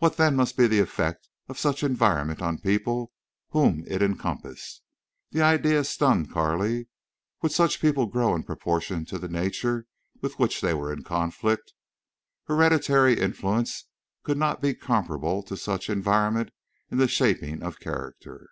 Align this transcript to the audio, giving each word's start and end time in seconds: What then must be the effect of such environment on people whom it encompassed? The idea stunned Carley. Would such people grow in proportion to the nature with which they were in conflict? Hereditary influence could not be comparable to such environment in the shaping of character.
What 0.00 0.18
then 0.18 0.36
must 0.36 0.58
be 0.58 0.66
the 0.66 0.80
effect 0.80 1.30
of 1.48 1.58
such 1.58 1.82
environment 1.82 2.42
on 2.42 2.58
people 2.58 3.14
whom 3.52 3.84
it 3.88 4.02
encompassed? 4.02 4.82
The 5.30 5.40
idea 5.40 5.82
stunned 5.84 6.30
Carley. 6.30 6.88
Would 7.40 7.52
such 7.52 7.80
people 7.80 8.04
grow 8.04 8.34
in 8.34 8.42
proportion 8.42 9.06
to 9.06 9.18
the 9.18 9.28
nature 9.30 9.86
with 10.20 10.38
which 10.38 10.60
they 10.60 10.74
were 10.74 10.92
in 10.92 11.04
conflict? 11.04 11.72
Hereditary 12.44 13.18
influence 13.18 13.86
could 14.24 14.36
not 14.36 14.60
be 14.60 14.74
comparable 14.74 15.42
to 15.44 15.56
such 15.56 15.88
environment 15.88 16.50
in 16.90 16.98
the 16.98 17.08
shaping 17.08 17.62
of 17.62 17.80
character. 17.80 18.50